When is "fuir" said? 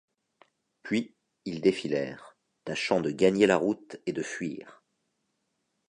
4.23-4.81